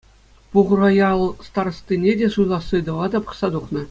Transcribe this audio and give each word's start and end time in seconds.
Пухура 0.51 0.89
ял 1.09 1.21
старостине 1.47 2.11
те 2.19 2.27
суйлас 2.33 2.67
ыйтӑва 2.75 3.05
та 3.11 3.19
пӑхса 3.23 3.47
тухнӑ. 3.53 3.79